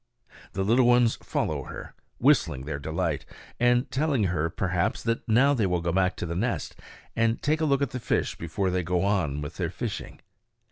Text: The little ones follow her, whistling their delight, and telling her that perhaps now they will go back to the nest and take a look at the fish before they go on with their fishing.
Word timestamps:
The 0.53 0.63
little 0.63 0.87
ones 0.87 1.15
follow 1.17 1.65
her, 1.65 1.93
whistling 2.17 2.65
their 2.65 2.79
delight, 2.79 3.23
and 3.59 3.91
telling 3.91 4.23
her 4.23 4.45
that 4.45 4.57
perhaps 4.57 5.07
now 5.27 5.53
they 5.53 5.67
will 5.67 5.79
go 5.79 5.91
back 5.91 6.15
to 6.15 6.25
the 6.25 6.33
nest 6.33 6.75
and 7.15 7.39
take 7.39 7.61
a 7.61 7.65
look 7.65 7.83
at 7.83 7.91
the 7.91 7.99
fish 7.99 8.35
before 8.35 8.71
they 8.71 8.81
go 8.81 9.03
on 9.03 9.41
with 9.41 9.57
their 9.57 9.69
fishing. 9.69 10.19